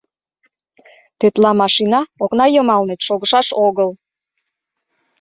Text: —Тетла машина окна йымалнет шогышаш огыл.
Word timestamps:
—Тетла 1.19 1.51
машина 1.61 2.01
окна 2.23 2.45
йымалнет 2.51 3.01
шогышаш 3.07 3.47
огыл. 3.65 3.89